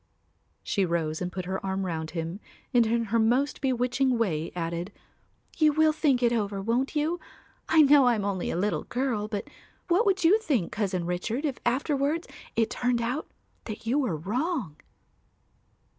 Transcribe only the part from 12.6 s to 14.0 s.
turned out that you